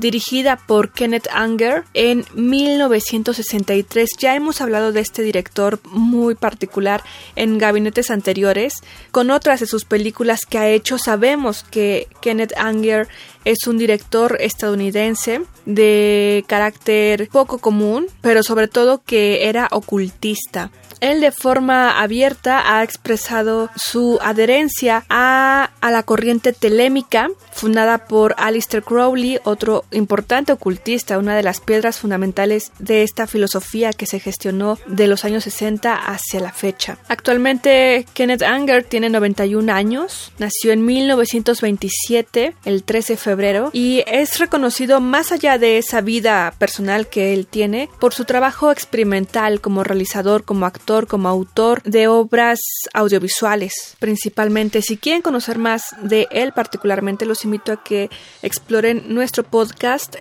dirigida 0.00 0.56
por 0.56 0.92
Kenneth 0.92 1.28
Anger 1.32 1.84
en 1.94 2.24
1963. 2.34 4.10
Ya 4.18 4.34
hemos 4.34 4.60
hablado 4.60 4.92
de 4.92 5.00
este 5.00 5.22
director 5.22 5.78
muy 5.84 6.34
particular 6.34 7.04
en 7.36 7.58
gabinetes 7.58 8.10
anteriores. 8.10 8.82
Con 9.12 9.30
otras 9.30 9.60
de 9.60 9.66
sus 9.66 9.84
películas 9.84 10.46
que 10.46 10.58
ha 10.58 10.68
hecho, 10.68 10.98
sabemos 10.98 11.64
que 11.70 12.08
Kenneth 12.20 12.54
Anger 12.56 13.08
es 13.44 13.66
un 13.66 13.78
director 13.78 14.36
estadounidense 14.40 15.42
de 15.66 16.44
carácter 16.46 17.28
poco 17.28 17.58
común, 17.58 18.06
pero 18.20 18.42
sobre 18.42 18.68
todo 18.68 19.02
que 19.04 19.48
era 19.48 19.68
ocultista. 19.70 20.70
Él 21.00 21.22
de 21.22 21.32
forma 21.32 21.98
abierta 21.98 22.76
ha 22.76 22.82
expresado 22.82 23.70
su 23.74 24.18
adherencia 24.20 25.04
a, 25.08 25.70
a, 25.80 25.90
la 25.90 26.02
corriente 26.02 26.52
telémica 26.52 27.30
fundada 27.52 28.04
por 28.04 28.34
Alistair 28.36 28.82
Crowley, 28.82 29.38
otro 29.44 29.84
importante 29.92 30.52
ocultista, 30.52 31.18
una 31.18 31.36
de 31.36 31.42
las 31.42 31.60
piedras 31.60 31.98
fundamentales 31.98 32.72
de 32.78 33.02
esta 33.02 33.26
filosofía 33.26 33.92
que 33.92 34.06
se 34.06 34.20
gestionó 34.20 34.78
de 34.86 35.06
los 35.06 35.24
años 35.24 35.44
60 35.44 35.94
hacia 35.94 36.40
la 36.40 36.52
fecha. 36.52 36.98
Actualmente 37.08 38.06
Kenneth 38.14 38.42
Anger 38.42 38.84
tiene 38.84 39.10
91 39.10 39.72
años, 39.72 40.32
nació 40.38 40.72
en 40.72 40.84
1927, 40.84 42.54
el 42.64 42.84
13 42.84 43.14
de 43.14 43.16
febrero, 43.16 43.70
y 43.72 44.02
es 44.06 44.38
reconocido 44.38 45.00
más 45.00 45.32
allá 45.32 45.58
de 45.58 45.78
esa 45.78 46.00
vida 46.00 46.52
personal 46.58 47.08
que 47.08 47.34
él 47.34 47.46
tiene 47.46 47.88
por 47.98 48.14
su 48.14 48.24
trabajo 48.24 48.70
experimental 48.70 49.60
como 49.60 49.84
realizador, 49.84 50.44
como 50.44 50.66
actor, 50.66 51.06
como 51.06 51.28
autor 51.28 51.82
de 51.82 52.08
obras 52.08 52.60
audiovisuales, 52.94 53.96
principalmente. 53.98 54.82
Si 54.82 54.96
quieren 54.96 55.22
conocer 55.22 55.58
más 55.58 55.82
de 56.02 56.28
él 56.30 56.52
particularmente, 56.52 57.26
los 57.26 57.44
invito 57.44 57.72
a 57.72 57.82
que 57.82 58.10
exploren 58.42 59.14
nuestro 59.14 59.44
podcast 59.44 59.69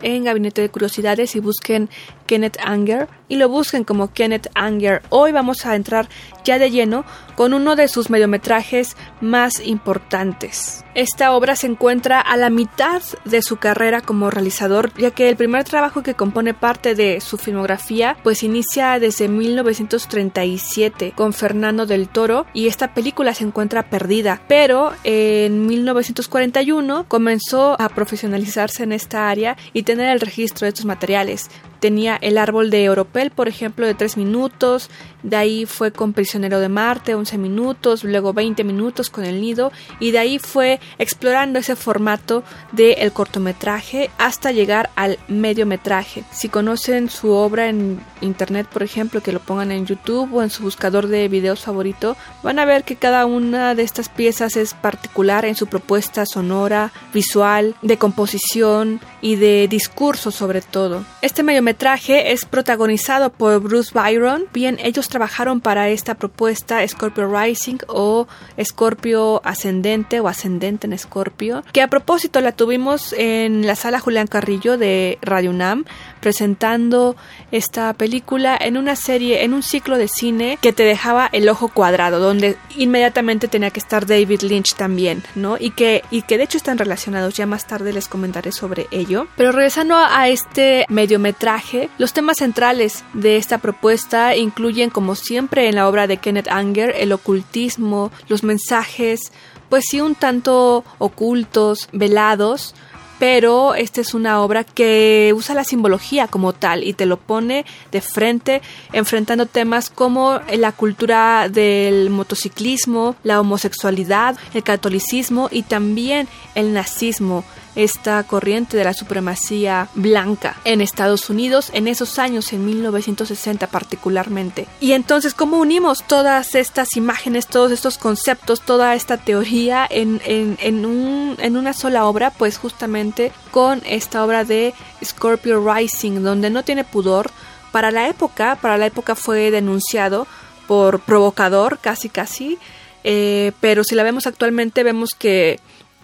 en 0.02 0.24
Gabinete 0.24 0.62
de 0.62 0.70
Curiosidades 0.70 1.36
y 1.36 1.40
busquen 1.40 1.90
Kenneth 2.28 2.58
Anger 2.64 3.08
y 3.28 3.36
lo 3.38 3.50
busquen 3.50 3.84
como 3.84 4.14
Kenneth 4.14 4.48
Anger. 4.54 5.02
Hoy 5.10 5.32
vamos 5.32 5.66
a 5.66 5.76
entrar 5.76 6.08
ya 6.44 6.60
de 6.60 6.70
lleno 6.70 7.04
con 7.36 7.54
uno 7.54 7.76
de 7.76 7.88
sus 7.88 8.10
mediometrajes 8.10 8.96
más 9.22 9.60
importantes. 9.66 10.84
Esta 10.94 11.34
obra 11.34 11.56
se 11.56 11.68
encuentra 11.68 12.20
a 12.20 12.36
la 12.38 12.50
mitad 12.50 13.02
de 13.24 13.42
su 13.42 13.58
carrera 13.58 14.02
como 14.02 14.30
realizador, 14.30 14.92
ya 14.98 15.12
que 15.12 15.30
el 15.30 15.38
primer 15.38 15.64
trabajo 15.64 16.04
que 16.04 16.16
compone 16.16 16.54
parte 16.54 16.96
de 16.96 17.22
su 17.22 17.38
filmografía 17.38 18.18
pues 18.24 18.44
inicia 18.44 19.00
desde 19.00 19.28
1937 19.28 21.14
con 21.16 21.34
Fernando 21.34 21.86
del 21.86 22.10
Toro 22.10 22.46
y 22.54 22.68
esta 22.68 22.94
película 22.94 23.34
se 23.34 23.46
encuentra 23.46 23.90
perdida, 23.90 24.42
pero 24.48 24.92
en 25.04 25.66
1941 25.66 27.06
comenzó 27.08 27.80
a 27.80 27.90
profesionalizarse 27.90 28.84
en 28.84 28.92
esta 28.92 29.30
área 29.30 29.39
y 29.74 29.84
tener 29.84 30.10
el 30.10 30.20
registro 30.20 30.66
de 30.66 30.70
estos 30.70 30.86
materiales 30.86 31.50
tenía 31.80 32.18
el 32.22 32.38
árbol 32.38 32.70
de 32.70 32.90
Oropel, 32.90 33.32
por 33.32 33.48
ejemplo, 33.48 33.86
de 33.86 33.94
3 33.94 34.18
minutos, 34.18 34.90
de 35.24 35.36
ahí 35.36 35.66
fue 35.66 35.92
con 35.92 36.14
Prisionero 36.14 36.60
de 36.60 36.70
Marte, 36.70 37.16
11 37.16 37.38
minutos, 37.38 38.04
luego 38.04 38.34
20 38.34 38.64
minutos 38.64 39.10
con 39.10 39.26
El 39.26 39.42
Nido, 39.42 39.72
y 40.00 40.12
de 40.12 40.20
ahí 40.20 40.40
fue 40.40 40.80
explorando 40.98 41.60
ese 41.60 41.76
formato 41.76 42.44
del 42.72 42.96
el 43.00 43.12
cortometraje 43.12 44.10
hasta 44.18 44.52
llegar 44.52 44.90
al 44.96 45.18
mediometraje. 45.28 46.24
Si 46.32 46.50
conocen 46.50 47.10
su 47.10 47.32
obra 47.32 47.70
en 47.70 48.00
internet, 48.22 48.68
por 48.72 48.84
ejemplo, 48.84 49.22
que 49.22 49.32
lo 49.32 49.40
pongan 49.40 49.72
en 49.72 49.86
YouTube 49.86 50.34
o 50.34 50.44
en 50.44 50.50
su 50.50 50.64
buscador 50.64 51.08
de 51.08 51.28
videos 51.28 51.62
favorito, 51.62 52.16
van 52.44 52.60
a 52.60 52.66
ver 52.66 52.84
que 52.84 52.96
cada 52.96 53.26
una 53.26 53.76
de 53.76 53.84
estas 53.84 54.10
piezas 54.10 54.56
es 54.58 54.74
particular 54.74 55.46
en 55.46 55.56
su 55.56 55.68
propuesta 55.68 56.26
sonora, 56.26 56.92
visual, 57.14 57.76
de 57.82 57.98
composición 57.98 59.00
y 59.22 59.36
de 59.36 59.68
discurso 59.70 60.32
sobre 60.32 60.62
todo. 60.62 61.04
Este 61.22 61.44
mediometraje 61.44 61.69
metraje 61.69 62.31
es 62.31 62.45
protagonizado 62.45 63.30
por 63.30 63.60
Bruce 63.62 63.92
Byron. 63.94 64.45
Bien, 64.51 64.80
ellos 64.81 65.07
trabajaron 65.07 65.62
para 65.62 65.89
esta 65.89 66.16
propuesta 66.16 66.88
Scorpio 66.88 67.31
Rising 67.31 67.77
o 67.88 68.27
Scorpio 68.60 69.39
Ascendente 69.45 70.19
o 70.19 70.27
Ascendente 70.27 70.88
en 70.88 70.98
Scorpio, 70.98 71.63
que 71.71 71.83
a 71.83 71.88
propósito 71.88 72.42
la 72.42 72.54
tuvimos 72.54 73.13
en 73.13 73.68
la 73.68 73.75
sala 73.75 74.00
Julián 74.00 74.25
Carrillo 74.25 74.80
de 74.80 75.19
Radio 75.21 75.51
UNAM 75.51 75.86
presentando 76.19 77.16
esta 77.51 77.94
película 77.94 78.57
en 78.60 78.77
una 78.77 78.95
serie, 78.95 79.44
en 79.44 79.54
un 79.54 79.63
ciclo 79.63 79.98
de 79.98 80.07
cine 80.07 80.57
que 80.62 80.74
te 80.74 80.83
dejaba 80.83 81.30
el 81.31 81.50
ojo 81.50 81.69
cuadrado, 81.69 82.19
donde 82.19 82.57
inmediatamente 82.77 83.48
tenía 83.48 83.71
que 83.71 83.80
estar 83.80 84.06
David 84.06 84.42
Lynch 84.42 84.75
también, 84.75 85.24
¿no? 85.36 85.57
Y 85.60 85.71
que, 85.71 86.04
y 86.12 86.21
que 86.24 86.38
de 86.38 86.44
hecho 86.44 86.57
están 86.57 86.77
relacionados, 86.77 87.36
ya 87.36 87.45
más 87.45 87.68
tarde 87.68 87.94
les 87.94 88.07
comentaré 88.07 88.51
sobre 88.51 88.88
ello. 88.92 89.27
Pero 89.36 89.51
regresando 89.51 89.95
a 89.95 90.27
este 90.30 90.86
mediometraje, 90.89 91.89
los 91.98 92.13
temas 92.13 92.38
centrales 92.38 93.04
de 93.13 93.38
esta 93.38 93.57
propuesta 93.57 94.36
incluyen, 94.36 94.89
como 94.89 95.15
siempre 95.15 95.68
en 95.68 95.75
la 95.75 95.88
obra 95.88 96.07
de 96.07 96.18
Kenneth 96.18 96.50
Anger, 96.50 96.94
el 96.98 97.12
ocultismo, 97.12 98.12
los 98.27 98.44
mensajes, 98.44 99.31
pues 99.69 99.86
sí 99.89 100.01
un 100.01 100.15
tanto 100.15 100.83
ocultos, 100.98 101.88
velados, 101.92 102.75
pero 103.19 103.75
esta 103.75 104.01
es 104.01 104.13
una 104.13 104.42
obra 104.42 104.63
que 104.63 105.33
usa 105.36 105.54
la 105.54 105.63
simbología 105.63 106.27
como 106.27 106.54
tal 106.54 106.83
y 106.83 106.94
te 106.94 107.06
lo 107.06 107.18
pone 107.18 107.66
de 107.92 108.01
frente 108.01 108.62
enfrentando 108.94 109.45
temas 109.45 109.89
como 109.89 110.39
la 110.56 110.71
cultura 110.71 111.50
del 111.50 112.10
motociclismo, 112.10 113.16
la 113.24 113.42
homosexualidad, 113.42 114.38
el 114.54 114.63
catolicismo 114.63 115.50
y 115.51 115.63
también 115.63 116.27
el 116.56 116.74
nazismo 116.74 117.44
esta 117.75 118.21
corriente 118.24 118.77
de 118.77 118.83
la 118.83 118.94
supremacía 118.94 119.88
blanca 119.95 120.57
en 120.66 120.81
Estados 120.81 121.30
Unidos 121.30 121.69
en 121.74 121.88
esos 121.88 122.19
años, 122.19 122.51
en 122.54 122.66
1960 122.66 123.68
particularmente. 123.68 124.68
Y 124.80 124.94
entonces, 124.94 125.33
¿cómo 125.33 125.57
unimos 125.57 126.04
todas 126.04 126.56
estas 126.56 126.95
imágenes, 126.95 127.48
todos 127.48 127.71
estos 127.71 127.98
conceptos, 127.98 128.62
toda 128.62 128.95
esta 128.95 129.18
teoría 129.18 129.88
en, 129.89 130.21
en, 130.25 130.86
un, 130.86 131.36
en 131.39 131.57
una 131.57 131.74
sola 131.74 132.06
obra? 132.06 132.31
Pues 132.31 132.57
justamente 132.57 133.31
con 133.51 133.81
esta 133.86 134.24
obra 134.24 134.44
de 134.44 134.74
Scorpio 135.04 135.63
Rising, 135.63 136.22
donde 136.22 136.50
no 136.50 136.63
tiene 136.63 136.83
pudor. 136.83 137.31
Para 137.72 137.92
la 137.92 138.07
época, 138.10 138.57
para 138.60 138.77
la 138.77 138.88
época 138.88 139.15
fue 139.15 139.51
denunciado 139.51 140.25
por 140.68 141.00
provocador, 141.00 141.77
casi 141.80 142.10
casi, 142.10 142.57
eh, 143.04 143.51
pero 143.60 143.83
si 143.83 143.95
la 143.95 144.04
vemos 144.04 144.27
actualmente 144.27 144.83
vemos 144.83 145.12
que 145.18 145.60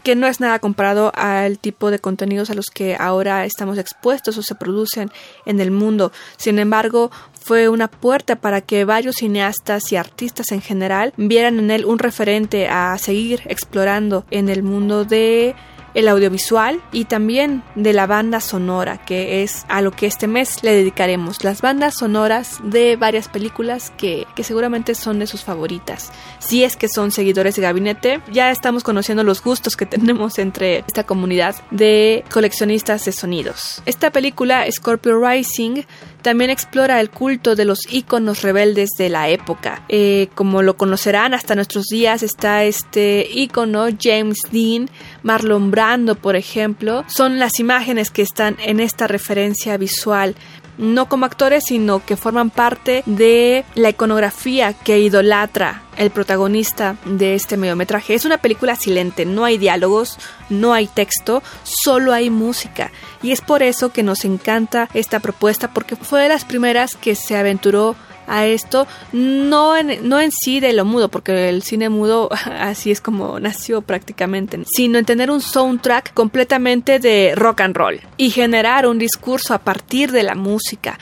que 0.05 0.15
no 0.15 0.27
es 0.27 0.39
nada 0.39 0.59
comparado 0.59 1.11
al 1.15 1.57
tipo 1.57 1.89
de 1.89 1.97
contenidos 1.97 2.51
a 2.51 2.53
los 2.53 2.67
que 2.67 2.95
ahora 2.95 3.43
estamos 3.43 3.79
expuestos 3.79 4.37
o 4.37 4.43
se 4.43 4.53
producen 4.53 5.09
en 5.47 5.59
el 5.59 5.71
mundo. 5.71 6.11
Sin 6.37 6.59
embargo, 6.59 7.09
fue 7.41 7.69
una 7.69 7.87
puerta 7.87 8.35
para 8.35 8.61
que 8.61 8.85
varios 8.85 9.15
cineastas 9.15 9.91
y 9.91 9.95
artistas 9.95 10.51
en 10.51 10.61
general 10.61 11.11
vieran 11.17 11.57
en 11.57 11.71
él 11.71 11.85
un 11.85 11.97
referente 11.97 12.67
a 12.67 12.95
seguir 12.99 13.41
explorando 13.45 14.25
en 14.29 14.49
el 14.49 14.61
mundo 14.61 15.05
de 15.05 15.55
el 15.95 16.07
audiovisual 16.07 16.79
y 16.91 17.05
también 17.05 17.63
de 17.73 17.93
la 17.93 18.05
banda 18.05 18.41
sonora, 18.41 18.97
que 19.03 19.41
es 19.41 19.65
a 19.69 19.81
lo 19.81 19.91
que 19.91 20.05
este 20.05 20.27
mes 20.27 20.61
le 20.63 20.73
dedicaremos. 20.73 21.43
Las 21.43 21.61
bandas 21.61 21.95
sonoras 21.97 22.59
de 22.63 22.97
varias 22.97 23.29
películas 23.29 23.91
que, 23.97 24.27
que 24.35 24.43
seguramente 24.43 24.93
son 24.93 25.17
de 25.19 25.25
sus 25.25 25.43
favoritas. 25.43 26.11
Si 26.39 26.63
es 26.63 26.75
que 26.75 26.89
son 26.89 27.11
seguidores 27.11 27.55
de 27.55 27.63
gabinete, 27.63 28.21
ya 28.31 28.51
estamos 28.51 28.83
conociendo 28.83 29.23
los 29.23 29.41
gustos 29.41 29.75
que 29.75 29.85
tenemos 29.95 30.37
entre 30.37 30.79
esta 30.79 31.05
comunidad 31.05 31.55
de 31.71 32.23
coleccionistas 32.31 33.05
de 33.05 33.11
sonidos. 33.13 33.81
Esta 33.85 34.11
película, 34.11 34.69
Scorpio 34.69 35.19
Rising, 35.19 35.83
también 36.25 36.49
explora 36.49 36.99
el 37.01 37.11
culto 37.11 37.55
de 37.55 37.65
los 37.65 37.81
íconos 37.87 38.41
rebeldes 38.41 38.89
de 38.97 39.09
la 39.09 39.29
época. 39.29 39.83
Eh, 39.89 40.29
como 40.33 40.63
lo 40.63 40.75
conocerán 40.75 41.35
hasta 41.35 41.53
nuestros 41.53 41.85
días 41.85 42.23
está 42.23 42.63
este 42.63 43.29
ícono 43.31 43.85
James 44.01 44.39
Dean, 44.51 44.89
Marlon 45.21 45.69
Brando, 45.69 46.15
por 46.15 46.35
ejemplo. 46.35 47.05
Son 47.07 47.37
las 47.37 47.59
imágenes 47.59 48.09
que 48.09 48.23
están 48.23 48.57
en 48.65 48.79
esta 48.79 49.05
referencia 49.05 49.77
visual 49.77 50.33
no 50.77 51.07
como 51.07 51.25
actores, 51.25 51.65
sino 51.65 52.03
que 52.05 52.17
forman 52.17 52.49
parte 52.49 53.03
de 53.05 53.65
la 53.75 53.89
iconografía 53.89 54.73
que 54.73 54.99
idolatra 54.99 55.83
el 55.97 56.11
protagonista 56.11 56.97
de 57.05 57.35
este 57.35 57.57
mediometraje. 57.57 58.13
Es 58.13 58.25
una 58.25 58.37
película 58.37 58.75
silente, 58.75 59.25
no 59.25 59.45
hay 59.45 59.57
diálogos, 59.57 60.17
no 60.49 60.73
hay 60.73 60.87
texto, 60.87 61.41
solo 61.63 62.13
hay 62.13 62.29
música. 62.29 62.91
Y 63.21 63.31
es 63.31 63.41
por 63.41 63.63
eso 63.63 63.89
que 63.89 64.03
nos 64.03 64.25
encanta 64.25 64.89
esta 64.93 65.19
propuesta, 65.19 65.71
porque 65.73 65.95
fue 65.95 66.21
de 66.21 66.29
las 66.29 66.45
primeras 66.45 66.95
que 66.95 67.15
se 67.15 67.37
aventuró 67.37 67.95
a 68.27 68.45
esto, 68.45 68.87
no 69.11 69.75
en, 69.77 70.07
no 70.07 70.19
en 70.19 70.31
sí 70.31 70.59
de 70.59 70.73
lo 70.73 70.85
mudo, 70.85 71.09
porque 71.09 71.49
el 71.49 71.63
cine 71.63 71.89
mudo 71.89 72.29
así 72.59 72.91
es 72.91 73.01
como 73.01 73.39
nació 73.39 73.81
prácticamente, 73.81 74.59
sino 74.65 74.97
en 74.97 75.05
tener 75.05 75.31
un 75.31 75.41
soundtrack 75.41 76.13
completamente 76.13 76.99
de 76.99 77.33
rock 77.35 77.61
and 77.61 77.75
roll 77.75 78.01
y 78.17 78.29
generar 78.29 78.87
un 78.87 78.97
discurso 78.97 79.53
a 79.53 79.59
partir 79.59 80.11
de 80.11 80.23
la 80.23 80.35
música 80.35 80.97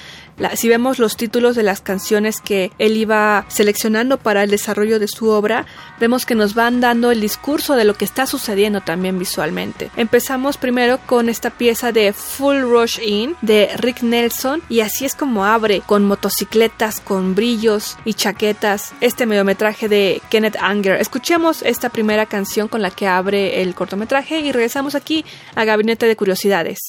si 0.56 0.70
vemos 0.70 1.00
los 1.00 1.18
títulos 1.18 1.56
de 1.56 1.64
las 1.64 1.82
canciones 1.82 2.40
que 2.42 2.72
él 2.80 2.98
iba 2.98 3.46
seleccionando 3.48 4.18
para 4.18 4.44
el 4.44 4.50
desarrollo 4.50 5.00
de 5.00 5.08
su 5.08 5.30
obra, 5.30 5.66
vemos 6.00 6.26
que 6.26 6.36
nos 6.36 6.56
van 6.56 6.82
dando 6.82 7.12
el 7.12 7.22
discurso 7.22 7.76
de 7.76 7.86
lo 7.86 7.94
que 7.94 8.06
está 8.06 8.26
sucediendo 8.26 8.82
también 8.82 9.20
visualmente. 9.20 9.92
Empezamos 9.96 10.58
primero 10.58 11.00
con 11.06 11.30
esta 11.30 11.50
pieza 11.50 11.92
de 11.92 12.14
Full 12.14 12.62
Rush 12.62 13.00
In 13.02 13.36
de 13.42 13.70
Rick 13.78 14.02
Nelson 14.02 14.62
y 14.70 14.82
así 14.82 15.06
es 15.06 15.16
como 15.16 15.46
abre 15.46 15.82
con 15.86 16.06
motocicletas, 16.06 17.00
con 17.00 17.36
brillos 17.36 17.98
y 18.06 18.14
chaquetas 18.14 18.94
este 19.02 19.26
mediometraje 19.26 19.88
de 19.88 20.22
Kenneth 20.30 20.58
Anger. 20.60 21.00
Escuchemos 21.00 21.62
esta 21.62 21.90
primera 21.90 22.26
canción 22.26 22.68
con 22.68 22.82
la 22.82 22.92
que 22.92 23.08
abre 23.08 23.62
el 23.62 23.76
cortometraje 23.76 24.40
y 24.40 24.52
regresamos 24.52 24.96
aquí 24.96 25.26
a 25.56 25.66
Gabinete 25.66 26.06
de 26.06 26.16
Curiosidades. 26.16 26.80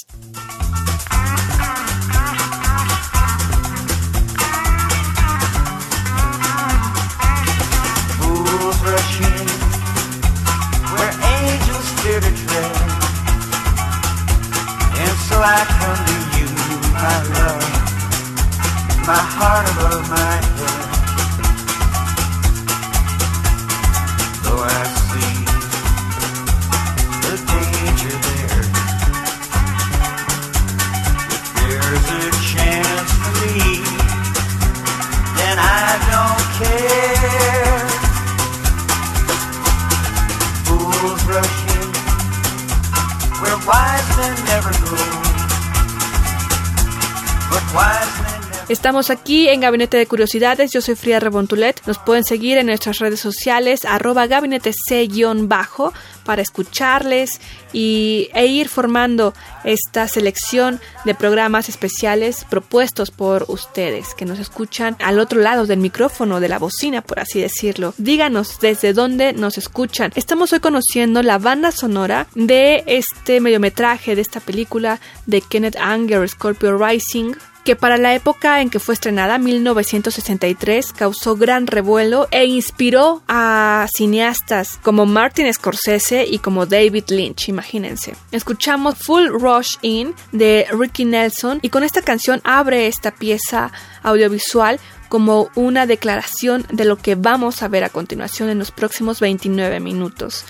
Estamos 48.71 49.11
aquí 49.11 49.49
en 49.49 49.61
Gabinete 49.61 49.99
de 49.99 50.07
Curiosidades, 50.07 50.73
yo 50.73 50.81
soy 50.81 50.95
Fría 50.95 51.21
Rebontulet, 51.21 51.83
nos 51.87 51.99
pueden 51.99 52.25
seguir 52.25 52.57
en 52.57 52.67
nuestras 52.67 52.99
redes 52.99 53.21
sociales 53.21 53.85
arroba 53.85 54.27
gabinete 54.27 54.73
C-bajo 54.73 55.93
para 56.25 56.41
escucharles 56.41 57.43
y, 57.75 58.31
e 58.33 58.47
ir 58.47 58.71
formando 58.71 59.35
esta 59.65 60.09
selección 60.09 60.81
de 61.05 61.15
programas 61.15 61.69
especiales 61.69 62.47
propuestos 62.49 63.11
por 63.11 63.44
ustedes 63.49 64.15
que 64.15 64.25
nos 64.25 64.39
escuchan 64.39 64.97
al 65.01 65.19
otro 65.19 65.43
lado 65.43 65.67
del 65.67 65.81
micrófono, 65.81 66.41
de 66.41 66.49
la 66.49 66.59
bocina, 66.59 67.03
por 67.03 67.21
así 67.21 67.43
decirlo. 67.43 67.93
Díganos 67.99 68.61
desde 68.61 68.94
dónde 68.94 69.35
nos 69.35 69.59
escuchan. 69.59 70.11
Estamos 70.15 70.55
hoy 70.55 70.61
conociendo 70.61 71.23
la 71.23 71.37
banda 71.37 71.71
sonora 71.71 72.29
de 72.35 72.83
este 72.87 73.43
mediometraje, 73.43 74.17
de 74.17 74.23
esta 74.23 74.41
película 74.41 75.01
de 75.27 75.43
Kenneth 75.43 75.77
Anger, 75.77 76.27
Scorpio 76.27 76.79
Rising, 76.79 77.35
que 77.65 77.77
para 77.77 77.97
la 77.97 78.15
época 78.15 78.61
en 78.61 78.71
que 78.71 78.79
fue 78.79 78.94
estrenada, 78.94 79.39
1963, 79.39 80.93
causó 80.93 81.37
gran 81.37 81.67
revuelo 81.67 82.29
e 82.31 82.44
inspiró 82.44 83.23
a 83.27 83.87
cineastas 83.97 84.79
como 84.83 85.06
Martin 85.06 85.53
Scorsese 85.53 86.27
y 86.27 86.39
como 86.39 86.67
David 86.67 87.05
Lynch, 87.09 87.49
imagínense. 87.49 88.15
Escuchamos 88.33 88.99
Full 88.99 89.29
Rush 89.29 89.77
In 89.83 90.15
de 90.33 90.67
Ricky 90.71 91.06
Nelson 91.06 91.59
y 91.63 91.71
con 91.71 91.83
esta 91.83 92.03
canción 92.03 92.41
abre 92.44 92.87
esta 92.87 93.11
pieza 93.13 93.73
audiovisual 94.03 94.79
como 95.09 95.49
una 95.55 95.87
declaración 95.87 96.67
de 96.71 96.85
lo 96.85 96.97
que 96.97 97.15
vamos 97.15 97.63
a 97.63 97.69
ver 97.69 97.85
a 97.85 97.89
continuación 97.89 98.49
en 98.49 98.59
los 98.59 98.73
próximos 98.73 99.21
29 99.21 99.81
minutos. 99.81 100.44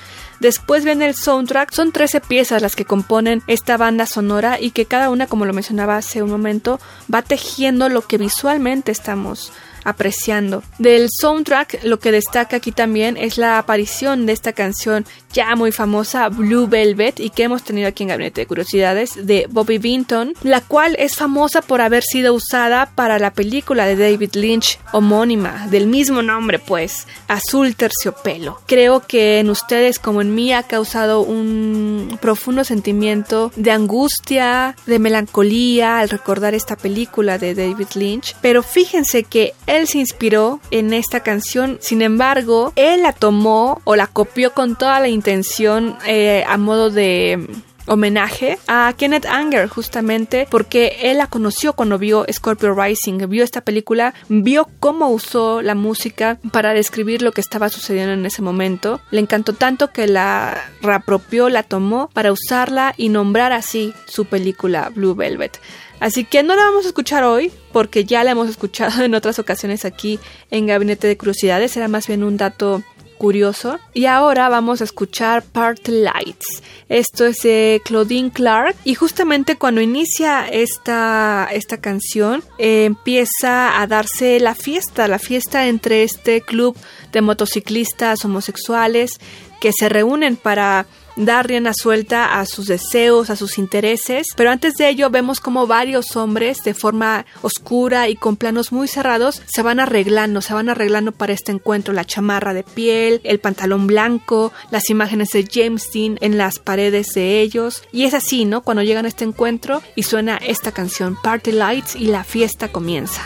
Después 0.44 0.84
viene 0.84 1.06
el 1.06 1.14
soundtrack. 1.14 1.72
Son 1.72 1.90
13 1.90 2.20
piezas 2.20 2.60
las 2.60 2.76
que 2.76 2.84
componen 2.84 3.42
esta 3.46 3.78
banda 3.78 4.04
sonora 4.04 4.60
y 4.60 4.72
que 4.72 4.84
cada 4.84 5.08
una, 5.08 5.26
como 5.26 5.46
lo 5.46 5.54
mencionaba 5.54 5.96
hace 5.96 6.22
un 6.22 6.28
momento, 6.28 6.78
va 7.12 7.22
tejiendo 7.22 7.88
lo 7.88 8.02
que 8.02 8.18
visualmente 8.18 8.92
estamos 8.92 9.52
apreciando. 9.84 10.62
Del 10.78 11.08
soundtrack 11.10 11.84
lo 11.84 11.98
que 11.98 12.12
destaca 12.12 12.56
aquí 12.56 12.72
también 12.72 13.16
es 13.16 13.38
la 13.38 13.58
aparición 13.58 14.26
de 14.26 14.32
esta 14.32 14.52
canción 14.52 15.06
ya 15.32 15.56
muy 15.56 15.72
famosa 15.72 16.28
Blue 16.28 16.68
Velvet 16.68 17.18
y 17.18 17.30
que 17.30 17.42
hemos 17.42 17.64
tenido 17.64 17.88
aquí 17.88 18.04
en 18.04 18.10
Gabinete 18.10 18.42
de 18.42 18.46
Curiosidades 18.46 19.26
de 19.26 19.46
Bobby 19.50 19.78
Vinton, 19.78 20.32
la 20.42 20.60
cual 20.60 20.94
es 20.98 21.16
famosa 21.16 21.60
por 21.60 21.80
haber 21.80 22.04
sido 22.04 22.34
usada 22.34 22.90
para 22.94 23.18
la 23.18 23.32
película 23.32 23.84
de 23.86 23.96
David 23.96 24.34
Lynch 24.34 24.78
homónima, 24.92 25.66
del 25.70 25.88
mismo 25.88 26.22
nombre 26.22 26.60
pues, 26.60 27.06
Azul 27.26 27.74
Terciopelo. 27.74 28.60
Creo 28.66 29.00
que 29.00 29.40
en 29.40 29.50
ustedes 29.50 29.98
como 29.98 30.20
en 30.20 30.34
mí 30.34 30.52
ha 30.52 30.62
causado 30.62 31.20
un 31.20 32.16
profundo 32.20 32.64
sentimiento 32.64 33.50
de 33.56 33.72
angustia, 33.72 34.76
de 34.86 34.98
melancolía 34.98 35.98
al 35.98 36.08
recordar 36.08 36.54
esta 36.54 36.76
película 36.76 37.38
de 37.38 37.54
David 37.54 37.88
Lynch, 37.94 38.36
pero 38.40 38.62
fíjense 38.62 39.24
que 39.24 39.54
él 39.76 39.86
se 39.86 39.98
inspiró 39.98 40.60
en 40.70 40.92
esta 40.92 41.20
canción, 41.20 41.78
sin 41.80 42.02
embargo, 42.02 42.72
él 42.76 43.02
la 43.02 43.12
tomó 43.12 43.80
o 43.84 43.96
la 43.96 44.06
copió 44.06 44.52
con 44.52 44.76
toda 44.76 45.00
la 45.00 45.08
intención 45.08 45.96
eh, 46.06 46.44
a 46.46 46.56
modo 46.56 46.90
de 46.90 47.48
homenaje 47.86 48.58
a 48.66 48.92
Kenneth 48.96 49.26
Anger, 49.26 49.68
justamente 49.68 50.46
porque 50.50 50.96
él 51.02 51.18
la 51.18 51.26
conoció 51.26 51.74
cuando 51.74 51.98
vio 51.98 52.24
Scorpio 52.32 52.74
Rising, 52.74 53.26
vio 53.28 53.44
esta 53.44 53.60
película, 53.60 54.14
vio 54.28 54.68
cómo 54.80 55.08
usó 55.08 55.62
la 55.62 55.74
música 55.74 56.38
para 56.52 56.74
describir 56.74 57.22
lo 57.22 57.32
que 57.32 57.40
estaba 57.40 57.68
sucediendo 57.68 58.12
en 58.12 58.26
ese 58.26 58.42
momento. 58.42 59.00
Le 59.10 59.20
encantó 59.20 59.52
tanto 59.52 59.90
que 59.90 60.06
la 60.06 60.62
reapropió, 60.82 61.48
la 61.48 61.62
tomó 61.62 62.08
para 62.12 62.32
usarla 62.32 62.94
y 62.96 63.08
nombrar 63.08 63.52
así 63.52 63.94
su 64.06 64.24
película 64.24 64.90
Blue 64.94 65.14
Velvet. 65.14 65.60
Así 66.00 66.24
que 66.24 66.42
no 66.42 66.54
la 66.54 66.64
vamos 66.64 66.84
a 66.84 66.88
escuchar 66.88 67.24
hoy, 67.24 67.52
porque 67.72 68.04
ya 68.04 68.24
la 68.24 68.32
hemos 68.32 68.48
escuchado 68.50 69.02
en 69.02 69.14
otras 69.14 69.38
ocasiones 69.38 69.84
aquí 69.84 70.18
en 70.50 70.66
Gabinete 70.66 71.06
de 71.06 71.16
Curiosidades. 71.16 71.76
Era 71.76 71.88
más 71.88 72.06
bien 72.06 72.24
un 72.24 72.36
dato 72.36 72.82
curioso. 73.24 73.78
Y 73.94 74.04
ahora 74.04 74.50
vamos 74.50 74.82
a 74.82 74.84
escuchar 74.84 75.42
Part 75.44 75.88
Lights. 75.88 76.62
Esto 76.90 77.24
es 77.24 77.38
de 77.38 77.80
Claudine 77.82 78.30
Clark. 78.30 78.76
Y 78.84 78.96
justamente 78.96 79.56
cuando 79.56 79.80
inicia 79.80 80.46
esta, 80.46 81.48
esta 81.50 81.78
canción, 81.78 82.44
empieza 82.58 83.80
a 83.80 83.86
darse 83.86 84.40
la 84.40 84.54
fiesta, 84.54 85.08
la 85.08 85.18
fiesta 85.18 85.68
entre 85.68 86.02
este 86.02 86.42
club 86.42 86.76
de 87.12 87.22
motociclistas 87.22 88.22
homosexuales 88.26 89.12
que 89.58 89.72
se 89.72 89.88
reúnen 89.88 90.36
para 90.36 90.84
dar 91.16 91.46
rienda 91.46 91.72
suelta 91.74 92.38
a 92.38 92.46
sus 92.46 92.66
deseos, 92.66 93.30
a 93.30 93.36
sus 93.36 93.58
intereses, 93.58 94.26
pero 94.36 94.50
antes 94.50 94.74
de 94.74 94.88
ello 94.88 95.10
vemos 95.10 95.40
como 95.40 95.66
varios 95.66 96.16
hombres 96.16 96.58
de 96.64 96.74
forma 96.74 97.26
oscura 97.42 98.08
y 98.08 98.16
con 98.16 98.36
planos 98.36 98.72
muy 98.72 98.88
cerrados 98.88 99.42
se 99.46 99.62
van 99.62 99.80
arreglando, 99.80 100.40
se 100.40 100.54
van 100.54 100.68
arreglando 100.68 101.12
para 101.12 101.32
este 101.32 101.52
encuentro, 101.52 101.94
la 101.94 102.04
chamarra 102.04 102.54
de 102.54 102.62
piel, 102.62 103.20
el 103.24 103.40
pantalón 103.40 103.86
blanco, 103.86 104.52
las 104.70 104.90
imágenes 104.90 105.30
de 105.30 105.48
James 105.50 105.90
Dean 105.92 106.18
en 106.20 106.38
las 106.38 106.58
paredes 106.58 107.08
de 107.14 107.40
ellos 107.40 107.82
y 107.92 108.04
es 108.04 108.14
así, 108.14 108.44
¿no? 108.44 108.62
Cuando 108.62 108.82
llegan 108.82 109.04
a 109.04 109.08
este 109.08 109.24
encuentro 109.24 109.82
y 109.94 110.02
suena 110.02 110.36
esta 110.36 110.72
canción 110.72 111.16
Party 111.22 111.52
Lights 111.52 111.96
y 111.96 112.06
la 112.06 112.24
fiesta 112.24 112.68
comienza. 112.68 113.22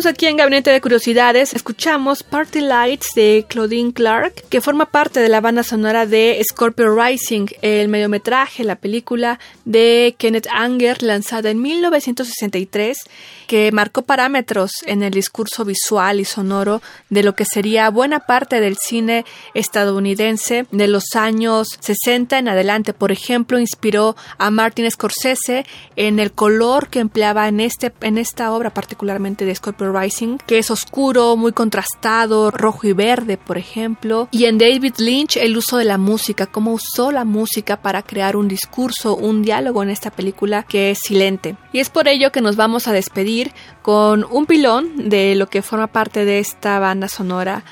Estamos 0.00 0.14
aquí 0.14 0.28
en 0.28 0.38
Gabinete 0.38 0.70
de 0.70 0.80
Curiosidades. 0.80 1.52
Escuchamos 1.52 2.22
Party 2.22 2.62
Lights 2.62 3.08
de 3.14 3.44
Claudine 3.46 3.92
Clark, 3.92 4.32
que 4.48 4.62
forma 4.62 4.86
parte 4.86 5.20
de 5.20 5.28
la 5.28 5.42
banda 5.42 5.62
sonora 5.62 6.06
de 6.06 6.40
Scorpio 6.42 6.96
Rising, 6.96 7.48
el 7.60 7.88
mediometraje, 7.88 8.64
la 8.64 8.76
película 8.76 9.38
de 9.66 10.14
Kenneth 10.16 10.46
Anger, 10.50 11.02
lanzada 11.02 11.50
en 11.50 11.60
1963 11.60 12.96
que 13.50 13.72
marcó 13.72 14.02
parámetros 14.02 14.70
en 14.86 15.02
el 15.02 15.10
discurso 15.10 15.64
visual 15.64 16.20
y 16.20 16.24
sonoro 16.24 16.82
de 17.08 17.24
lo 17.24 17.34
que 17.34 17.44
sería 17.44 17.90
buena 17.90 18.20
parte 18.20 18.60
del 18.60 18.76
cine 18.76 19.24
estadounidense 19.54 20.66
de 20.70 20.86
los 20.86 21.16
años 21.16 21.66
60 21.80 22.38
en 22.38 22.46
adelante. 22.46 22.94
Por 22.94 23.10
ejemplo, 23.10 23.58
inspiró 23.58 24.14
a 24.38 24.52
Martin 24.52 24.88
Scorsese 24.88 25.66
en 25.96 26.20
el 26.20 26.30
color 26.30 26.90
que 26.90 27.00
empleaba 27.00 27.48
en, 27.48 27.58
este, 27.58 27.92
en 28.02 28.18
esta 28.18 28.52
obra, 28.52 28.70
particularmente 28.70 29.44
de 29.44 29.56
Scorpio 29.56 29.89
Rising, 29.92 30.38
que 30.46 30.58
es 30.58 30.70
oscuro, 30.70 31.36
muy 31.36 31.52
contrastado, 31.52 32.50
rojo 32.50 32.86
y 32.86 32.92
verde, 32.92 33.36
por 33.36 33.58
ejemplo. 33.58 34.28
Y 34.30 34.44
en 34.44 34.58
David 34.58 34.94
Lynch, 34.98 35.36
el 35.36 35.56
uso 35.56 35.76
de 35.76 35.84
la 35.84 35.98
música, 35.98 36.46
cómo 36.46 36.72
usó 36.72 37.12
la 37.12 37.24
música 37.24 37.80
para 37.82 38.02
crear 38.02 38.36
un 38.36 38.48
discurso, 38.48 39.16
un 39.16 39.42
diálogo 39.42 39.82
en 39.82 39.90
esta 39.90 40.10
película 40.10 40.62
que 40.62 40.90
es 40.90 40.98
silente. 40.98 41.56
Y 41.72 41.80
es 41.80 41.90
por 41.90 42.08
ello 42.08 42.32
que 42.32 42.40
nos 42.40 42.56
vamos 42.56 42.88
a 42.88 42.92
despedir 42.92 43.52
con 43.82 44.24
un 44.30 44.46
pilón 44.46 45.08
de 45.08 45.34
lo 45.34 45.48
que 45.48 45.62
forma 45.62 45.86
parte 45.86 46.24
de 46.24 46.38
esta 46.38 46.78
banda 46.78 47.08
sonora 47.08 47.64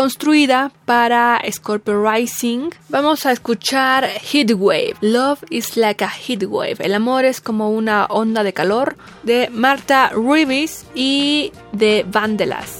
construida 0.00 0.72
para 0.86 1.42
Scorpio 1.52 2.02
Rising. 2.02 2.70
Vamos 2.88 3.26
a 3.26 3.32
escuchar 3.32 4.08
Heatwave. 4.32 4.94
Love 5.02 5.44
is 5.50 5.76
like 5.76 6.02
a 6.02 6.08
heatwave. 6.08 6.76
El 6.78 6.94
amor 6.94 7.26
es 7.26 7.42
como 7.42 7.68
una 7.68 8.06
onda 8.06 8.42
de 8.42 8.54
calor 8.54 8.96
de 9.24 9.50
Marta 9.52 10.10
Reeves 10.14 10.86
y 10.94 11.52
de 11.72 12.06
Vandelas. 12.10 12.79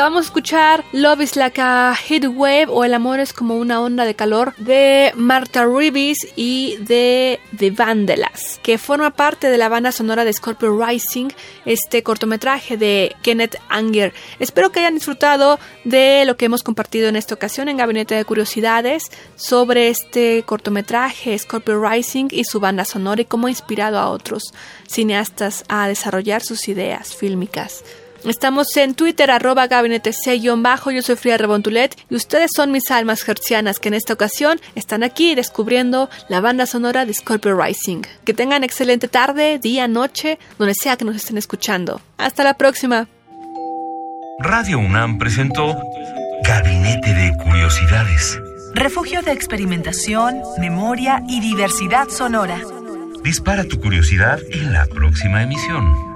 Acabamos 0.00 0.22
de 0.22 0.28
escuchar 0.28 0.84
Love 0.92 1.20
is 1.20 1.36
like 1.36 1.60
a 1.60 1.94
heat 1.94 2.24
wave 2.24 2.68
o 2.70 2.84
El 2.84 2.94
amor 2.94 3.20
es 3.20 3.34
como 3.34 3.58
una 3.58 3.82
onda 3.82 4.06
de 4.06 4.14
calor 4.14 4.56
de 4.56 5.12
Marta 5.14 5.66
Reeves 5.66 6.26
y 6.36 6.78
de 6.78 7.38
The 7.58 7.70
Vandellas, 7.70 8.58
que 8.62 8.78
forma 8.78 9.10
parte 9.10 9.50
de 9.50 9.58
la 9.58 9.68
banda 9.68 9.92
sonora 9.92 10.24
de 10.24 10.32
Scorpio 10.32 10.74
Rising, 10.74 11.28
este 11.66 12.02
cortometraje 12.02 12.78
de 12.78 13.14
Kenneth 13.20 13.56
Anger. 13.68 14.14
Espero 14.38 14.72
que 14.72 14.80
hayan 14.80 14.94
disfrutado 14.94 15.60
de 15.84 16.24
lo 16.24 16.38
que 16.38 16.46
hemos 16.46 16.62
compartido 16.62 17.10
en 17.10 17.16
esta 17.16 17.34
ocasión 17.34 17.68
en 17.68 17.76
Gabinete 17.76 18.14
de 18.14 18.24
Curiosidades 18.24 19.02
sobre 19.36 19.90
este 19.90 20.44
cortometraje 20.44 21.38
Scorpio 21.38 21.78
Rising 21.78 22.28
y 22.30 22.44
su 22.44 22.58
banda 22.58 22.86
sonora 22.86 23.20
y 23.20 23.26
cómo 23.26 23.48
ha 23.48 23.50
inspirado 23.50 23.98
a 23.98 24.08
otros 24.08 24.54
cineastas 24.88 25.62
a 25.68 25.88
desarrollar 25.88 26.40
sus 26.40 26.68
ideas 26.68 27.14
fílmicas. 27.14 27.84
Estamos 28.24 28.76
en 28.76 28.94
Twitter, 28.94 29.30
arroba 29.30 29.66
gabinete 29.66 30.10
bajo 30.56 30.90
yo 30.90 31.02
soy 31.02 31.16
Fría 31.16 31.38
Rebontulet 31.38 31.96
y 32.10 32.14
ustedes 32.14 32.50
son 32.54 32.70
mis 32.70 32.90
almas 32.90 33.22
gercianas 33.22 33.78
que 33.78 33.88
en 33.88 33.94
esta 33.94 34.12
ocasión 34.12 34.60
están 34.74 35.02
aquí 35.02 35.34
descubriendo 35.34 36.10
la 36.28 36.40
banda 36.40 36.66
sonora 36.66 37.06
de 37.06 37.14
Scorpio 37.14 37.58
Rising. 37.58 38.02
Que 38.24 38.34
tengan 38.34 38.62
excelente 38.62 39.08
tarde, 39.08 39.58
día, 39.58 39.88
noche, 39.88 40.38
donde 40.58 40.74
sea 40.74 40.96
que 40.96 41.04
nos 41.04 41.16
estén 41.16 41.38
escuchando. 41.38 42.00
Hasta 42.18 42.44
la 42.44 42.54
próxima. 42.54 43.08
Radio 44.38 44.78
UNAM 44.78 45.18
presentó 45.18 45.76
Gabinete 46.44 47.14
de 47.14 47.36
Curiosidades. 47.42 48.38
Refugio 48.74 49.22
de 49.22 49.32
experimentación, 49.32 50.42
memoria 50.58 51.22
y 51.28 51.40
diversidad 51.40 52.08
sonora. 52.08 52.60
Dispara 53.22 53.64
tu 53.64 53.80
curiosidad 53.80 54.40
en 54.50 54.72
la 54.72 54.86
próxima 54.86 55.42
emisión. 55.42 56.09